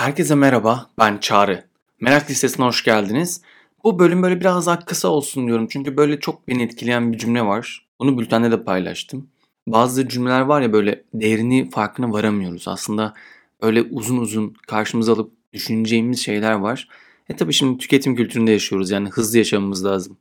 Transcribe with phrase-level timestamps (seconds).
[0.00, 1.64] Herkese merhaba, ben Çağrı.
[2.00, 3.42] Merak listesine hoş geldiniz.
[3.84, 7.42] Bu bölüm böyle biraz daha kısa olsun diyorum çünkü böyle çok beni etkileyen bir cümle
[7.42, 7.86] var.
[7.98, 9.28] Bunu bültende de paylaştım.
[9.66, 12.68] Bazı cümleler var ya böyle değerini farkına varamıyoruz.
[12.68, 13.14] Aslında
[13.60, 16.88] öyle uzun uzun karşımıza alıp düşüneceğimiz şeyler var.
[17.28, 20.16] E tabii şimdi tüketim kültüründe yaşıyoruz yani hızlı yaşamamız lazım.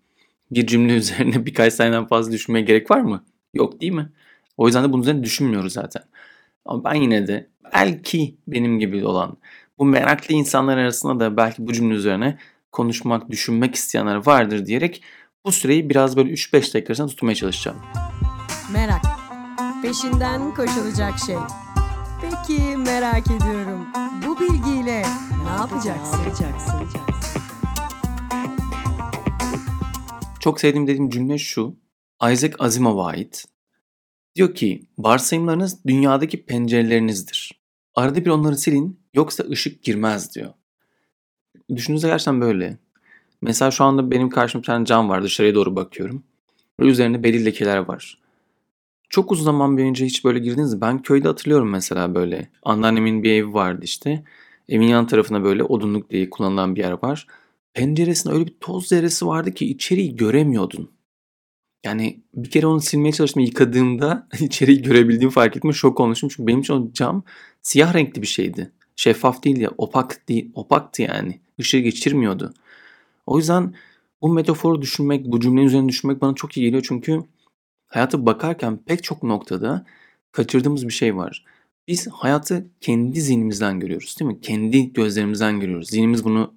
[0.52, 3.23] Bir cümle üzerine birkaç sayeden fazla düşünmeye gerek var mı?
[3.54, 4.09] Yok değil mi?
[4.57, 6.04] O yüzden de bunun üzerine düşünmüyoruz zaten.
[6.66, 9.38] Ama ben yine de belki benim gibi olan
[9.80, 12.38] bu meraklı insanlar arasında da belki bu cümle üzerine
[12.72, 15.04] konuşmak, düşünmek isteyenler vardır diyerek
[15.45, 17.77] bu süreyi biraz böyle 3-5 dakikasına tutmaya çalışacağım.
[18.73, 19.02] Merak.
[19.81, 21.35] Peşinden koşulacak şey.
[22.21, 23.88] Peki merak ediyorum.
[24.27, 25.02] Bu bilgiyle
[25.45, 26.20] ne yapacaksın?
[30.40, 31.76] Çok sevdiğim dediğim cümle şu.
[32.32, 33.46] Isaac Asimov'a ait.
[34.35, 37.59] Diyor ki varsayımlarınız dünyadaki pencerelerinizdir.
[37.95, 40.53] Arada bir onları silin yoksa ışık girmez diyor.
[41.75, 42.77] Düşününüzde gerçekten böyle.
[43.41, 46.23] Mesela şu anda benim karşımda bir tane cam var dışarıya doğru bakıyorum.
[46.79, 48.18] Ve üzerinde belli lekeler var.
[49.09, 50.81] Çok uzun zaman önce hiç böyle girdiniz mi?
[50.81, 52.49] Ben köyde hatırlıyorum mesela böyle.
[52.63, 54.24] Anneannemin bir evi vardı işte.
[54.70, 57.27] Evin yan tarafına böyle odunluk diye kullanılan bir yer var.
[57.74, 60.91] Penceresinde öyle bir toz zerresi vardı ki içeriği göremiyordun.
[61.84, 65.74] Yani bir kere onu silmeye çalıştım yıkadığımda içeriği görebildiğimi fark ettim.
[65.74, 67.24] Şok olmuşum çünkü benim için o cam
[67.62, 68.72] siyah renkli bir şeydi.
[68.96, 71.40] Şeffaf değil ya opak değil, opaktı yani.
[71.58, 72.53] Işığı geçirmiyordu.
[73.25, 73.74] O yüzden
[74.22, 76.86] bu metaforu düşünmek, bu cümlenin üzerine düşünmek bana çok iyi geliyor.
[76.88, 77.24] Çünkü
[77.88, 79.86] hayata bakarken pek çok noktada
[80.31, 81.46] kaçırdığımız bir şey var.
[81.88, 84.41] Biz hayatı kendi zihnimizden görüyoruz değil mi?
[84.41, 85.90] Kendi gözlerimizden görüyoruz.
[85.90, 86.53] Zihnimiz bunu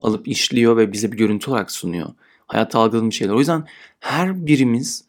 [0.00, 2.08] alıp işliyor ve bize bir görüntü olarak sunuyor.
[2.52, 3.34] Hayatta algıladığımız şeyler.
[3.34, 3.66] O yüzden
[4.00, 5.04] her birimiz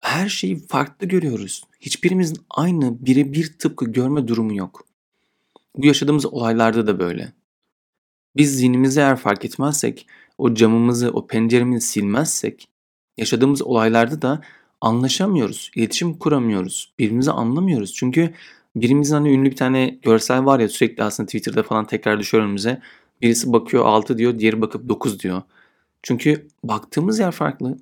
[0.00, 1.64] her şeyi farklı görüyoruz.
[1.80, 4.86] Hiçbirimizin aynı birebir tıpkı görme durumu yok.
[5.76, 7.32] Bu yaşadığımız olaylarda da böyle.
[8.36, 10.06] Biz zihnimizi eğer fark etmezsek,
[10.38, 12.68] o camımızı, o penceremizi silmezsek,
[13.16, 14.40] yaşadığımız olaylarda da
[14.80, 17.94] anlaşamıyoruz, iletişim kuramıyoruz, birbirimizi anlamıyoruz.
[17.94, 18.34] Çünkü
[18.76, 22.80] birimizin hani ünlü bir tane görsel var ya sürekli aslında Twitter'da falan tekrar düşüyor önümüze.
[23.22, 25.42] Birisi bakıyor 6 diyor, diğeri bakıp 9 diyor.
[26.06, 27.76] Çünkü baktığımız yer farklı.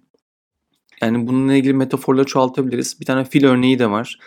[1.01, 3.01] Yani bununla ilgili metaforları çoğaltabiliriz.
[3.01, 4.19] Bir tane fil örneği de var.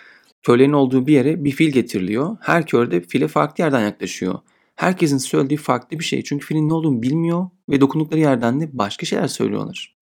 [0.43, 2.37] Köllerin olduğu bir yere bir fil getiriliyor.
[2.41, 4.39] Her kör de file farklı yerden yaklaşıyor.
[4.75, 6.23] Herkesin söylediği farklı bir şey.
[6.23, 9.95] Çünkü filin ne olduğunu bilmiyor ve dokundukları yerden de başka şeyler söylüyorlar.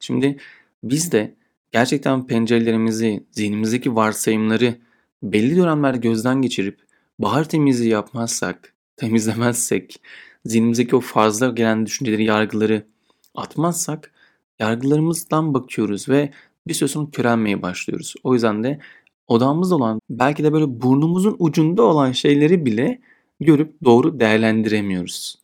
[0.00, 0.36] Şimdi
[0.84, 1.34] biz de
[1.70, 4.74] gerçekten pencerelerimizi, zihnimizdeki varsayımları
[5.22, 6.78] belli dönemlerde gözden geçirip
[7.18, 10.00] bahar temizliği yapmazsak, temizlemezsek,
[10.46, 12.91] zihnimizdeki o fazla gelen düşünceleri, yargıları
[13.34, 14.12] atmazsak
[14.58, 16.32] yargılarımızdan bakıyoruz ve
[16.66, 18.14] bir süre sonra körelmeye başlıyoruz.
[18.24, 18.80] O yüzden de
[19.28, 23.00] odamızda olan belki de böyle burnumuzun ucunda olan şeyleri bile
[23.40, 25.38] görüp doğru değerlendiremiyoruz.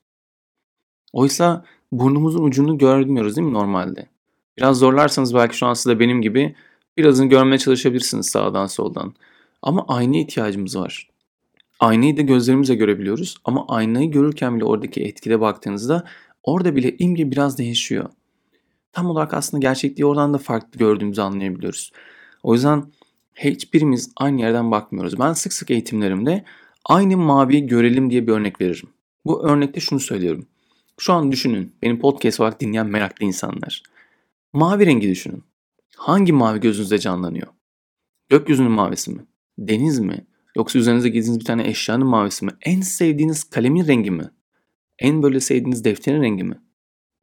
[1.13, 4.07] Oysa burnumuzun ucunu görmüyoruz değil mi normalde?
[4.59, 6.55] Biraz zorlarsanız belki şu an siz de benim gibi
[6.97, 9.15] birazını görmeye çalışabilirsiniz sağdan soldan.
[9.63, 11.11] Ama aynaya ihtiyacımız var.
[11.81, 16.05] Aynayı da gözlerimizle görebiliyoruz ama aynayı görürken bile oradaki etkide baktığınızda
[16.49, 18.11] orada bile imge biraz değişiyor.
[18.93, 21.93] Tam olarak aslında gerçekliği oradan da farklı gördüğümüzü anlayabiliyoruz.
[22.43, 22.93] O yüzden
[23.35, 25.19] hiçbirimiz aynı yerden bakmıyoruz.
[25.19, 26.45] Ben sık sık eğitimlerimde
[26.85, 28.89] aynı maviyi görelim diye bir örnek veririm.
[29.27, 30.47] Bu örnekte şunu söylüyorum.
[30.99, 33.83] Şu an düşünün, benim podcast olarak dinleyen meraklı insanlar.
[34.53, 35.45] Mavi rengi düşünün.
[35.97, 37.47] Hangi mavi gözünüzde canlanıyor?
[38.29, 39.21] Gökyüzünün mavisi mi?
[39.59, 40.27] Deniz mi?
[40.57, 42.51] Yoksa üzerinize giydiğiniz bir tane eşyanın mavisi mi?
[42.63, 44.31] En sevdiğiniz kalemin rengi mi?
[44.99, 46.61] En böyle sevdiğiniz defterin rengi mi?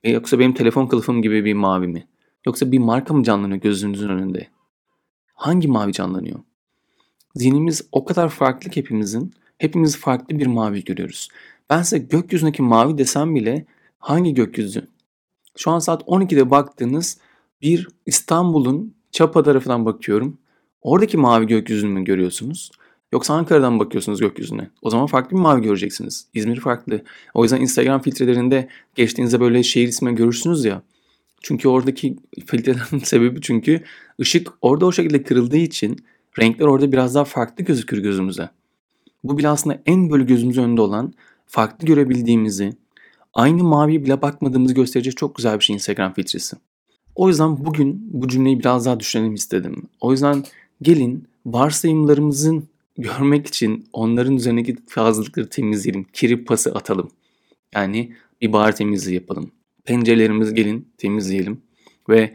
[0.04, 2.08] E yoksa benim telefon kılıfım gibi bir mavi mi?
[2.46, 4.48] Yoksa bir marka mı canlanıyor gözünüzün önünde?
[5.34, 6.40] Hangi mavi canlanıyor?
[7.36, 9.34] Zihnimiz o kadar farklı ki hepimizin.
[9.58, 11.30] Hepimiz farklı bir mavi görüyoruz.
[11.70, 13.66] Ben size gökyüzündeki mavi desem bile
[14.00, 14.88] hangi gökyüzü?
[15.58, 17.18] Şu an saat 12'de baktığınız
[17.62, 20.38] bir İstanbul'un Çapa tarafından bakıyorum.
[20.82, 22.72] Oradaki mavi gökyüzünü mü görüyorsunuz?
[23.14, 24.70] Yoksa Ankara'dan bakıyorsunuz gökyüzüne.
[24.82, 26.28] O zaman farklı bir mavi göreceksiniz.
[26.34, 27.04] İzmir farklı.
[27.34, 30.82] O yüzden Instagram filtrelerinde geçtiğinizde böyle şehir ismi görürsünüz ya.
[31.42, 32.16] Çünkü oradaki
[32.46, 33.84] filtrelerin sebebi çünkü
[34.22, 36.06] ışık orada o şekilde kırıldığı için
[36.40, 38.50] renkler orada biraz daha farklı gözükür gözümüze.
[39.24, 41.14] Bu bile aslında en böyle gözümüz önünde olan
[41.48, 42.74] farklı görebildiğimizi,
[43.34, 46.58] aynı maviye bile bakmadığımızı gösterecek çok güzel bir şey Instagram filtresi.
[47.16, 49.84] O yüzden bugün bu cümleyi biraz daha düşünelim istedim.
[50.02, 50.44] O yüzden
[50.82, 52.68] gelin varsayımlarımızın
[52.98, 56.04] görmek için onların üzerindeki fazlalıkları temizleyelim.
[56.14, 57.12] Kiri pası atalım.
[57.76, 59.52] Yani bir bahar temizliği yapalım.
[59.86, 61.62] Pencerelerimizi gelin temizleyelim
[62.10, 62.34] ve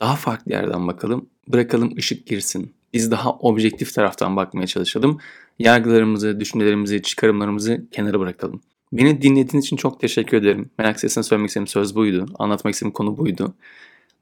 [0.00, 1.28] daha farklı yerden bakalım.
[1.48, 2.74] Bırakalım ışık girsin.
[2.92, 5.18] Biz daha objektif taraftan bakmaya çalışalım.
[5.58, 8.60] Yargılarımızı, düşüncelerimizi, çıkarımlarımızı kenara bırakalım.
[8.92, 10.70] Beni dinlediğiniz için çok teşekkür ederim.
[10.78, 12.26] Merak sesine söylemek istediğim söz buydu.
[12.38, 13.54] Anlatmak istediğim konu buydu.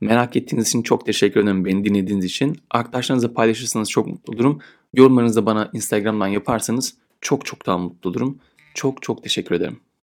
[0.00, 2.56] Merak ettiğiniz için çok teşekkür ederim beni dinlediğiniz için.
[2.70, 4.61] Arkadaşlarınızla paylaşırsanız çok mutlu olurum.
[4.94, 8.38] Yorumlarınızı bana Instagram'dan yaparsanız çok çok daha mutlu olurum.
[8.75, 9.81] Çok çok teşekkür ederim.